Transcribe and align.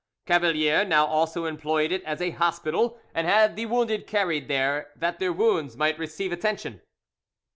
Cavalier 0.25 0.83
now 0.83 1.05
also 1.05 1.45
employed 1.45 1.91
it 1.91 2.03
as 2.05 2.23
a 2.23 2.31
hospital, 2.31 2.99
and 3.13 3.27
had 3.27 3.55
the 3.55 3.67
wounded 3.67 4.07
carried 4.07 4.47
there, 4.47 4.89
that 4.95 5.19
their 5.19 5.31
wounds 5.31 5.77
might 5.77 5.99
receive 5.99 6.31
attention. 6.31 6.81